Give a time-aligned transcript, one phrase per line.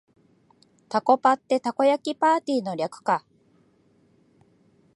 [0.89, 3.23] タコパってたこ焼きパーティーの略か